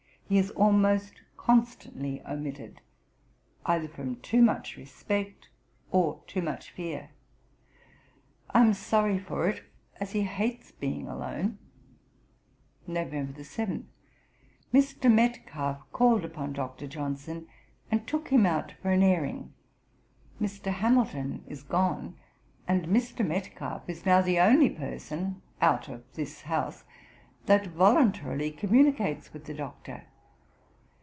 He 0.27 0.37
is 0.39 0.49
almost 0.51 1.19
constantly 1.35 2.25
omitted, 2.25 2.79
either 3.65 3.89
from 3.89 4.15
too 4.21 4.41
much 4.41 4.77
respect 4.77 5.49
or 5.91 6.23
too 6.25 6.41
much 6.41 6.71
fear. 6.71 7.09
I 8.51 8.61
am 8.61 8.73
sorry 8.73 9.19
for 9.19 9.49
it, 9.49 9.61
as 9.99 10.13
he 10.13 10.21
hates 10.21 10.71
being 10.71 11.05
alone.' 11.05 11.57
Ib. 12.87 12.93
p. 13.09 13.15
160. 13.25 13.33
'Nov. 13.35 13.45
7. 13.45 13.89
Mr. 14.73 15.11
Metcalfe 15.13 15.81
called 15.91 16.23
upon 16.23 16.53
Dr. 16.53 16.87
Johnson, 16.87 17.47
and 17.91 18.07
took 18.07 18.29
him 18.29 18.45
out 18.45 18.75
an 18.85 19.03
airing. 19.03 19.53
Mr. 20.39 20.71
Hamilton 20.71 21.43
is 21.45 21.61
gone, 21.61 22.17
and 22.69 22.85
Mr. 22.87 23.27
Metcalfe 23.27 23.83
is 23.89 24.05
now 24.05 24.21
the 24.21 24.39
only 24.39 24.69
person 24.69 25.41
out 25.61 25.89
of 25.89 26.05
this 26.13 26.43
house 26.43 26.85
that 27.47 27.67
voluntarily 27.67 28.49
communicates 28.49 29.33
with 29.33 29.43
the 29.43 29.53
Doctor. 29.53 30.05